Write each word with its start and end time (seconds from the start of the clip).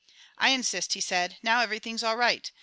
"I 0.39 0.49
insist," 0.49 0.93
he 0.93 0.99
said. 0.99 1.37
"Now 1.43 1.61
everything's 1.61 2.01
all 2.01 2.17
right. 2.17 2.49